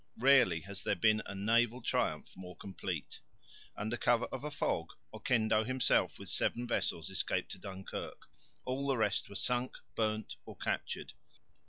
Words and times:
Rarely 0.17 0.61
has 0.61 0.81
there 0.81 0.95
been 0.95 1.21
a 1.27 1.35
naval 1.35 1.79
triumph 1.79 2.35
more 2.35 2.55
complete. 2.57 3.19
Under 3.77 3.97
cover 3.97 4.25
of 4.31 4.43
a 4.43 4.49
fog 4.49 4.89
Oquendo 5.13 5.63
himself 5.63 6.17
with 6.17 6.27
seven 6.27 6.67
vessels 6.67 7.11
escaped 7.11 7.51
to 7.51 7.59
Dunkirk; 7.59 8.25
all 8.65 8.87
the 8.87 8.97
rest 8.97 9.29
were 9.29 9.35
sunk, 9.35 9.77
burnt, 9.93 10.37
or 10.43 10.57
captured. 10.57 11.13